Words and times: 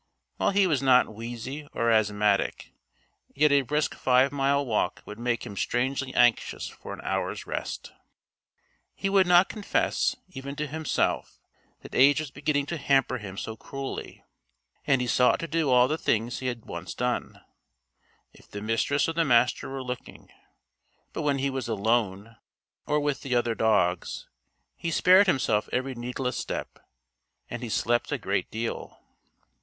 While 0.37 0.49
he 0.49 0.65
was 0.65 0.81
not 0.81 1.13
wheezy 1.13 1.67
or 1.73 1.91
asthmatic, 1.91 2.73
yet 3.35 3.51
a 3.51 3.61
brisk 3.61 3.93
five 3.93 4.31
mile 4.31 4.65
walk 4.65 5.03
would 5.05 5.19
make 5.19 5.45
him 5.45 5.55
strangely 5.55 6.11
anxious 6.15 6.67
for 6.67 6.91
an 6.91 7.01
hour's 7.03 7.45
rest. 7.45 7.91
He 8.95 9.09
would 9.09 9.27
not 9.27 9.47
confess, 9.47 10.15
even 10.29 10.55
to 10.55 10.65
himself, 10.65 11.39
that 11.81 11.93
age 11.93 12.19
was 12.19 12.31
beginning 12.31 12.65
to 12.65 12.77
hamper 12.77 13.19
him 13.19 13.37
so 13.37 13.55
cruelly. 13.55 14.23
And 14.87 15.01
he 15.01 15.05
sought 15.07 15.39
to 15.41 15.47
do 15.47 15.69
all 15.69 15.87
the 15.87 15.99
things 15.99 16.39
he 16.39 16.47
had 16.47 16.65
once 16.65 16.95
done 16.95 17.39
if 18.33 18.47
the 18.49 18.59
Mistress 18.59 19.07
or 19.07 19.13
the 19.13 19.23
Master 19.23 19.69
were 19.69 19.83
looking. 19.83 20.31
But 21.13 21.21
when 21.21 21.37
he 21.37 21.51
was 21.51 21.67
alone, 21.67 22.37
or 22.87 22.99
with 22.99 23.21
the 23.21 23.35
other 23.35 23.53
dogs, 23.53 24.27
he 24.75 24.89
spared 24.89 25.27
himself 25.27 25.69
every 25.71 25.93
needless 25.93 26.37
step. 26.39 26.79
And 27.51 27.61
he 27.61 27.69
slept 27.69 28.11
a 28.11 28.17
great 28.17 28.49
deal. 28.49 28.97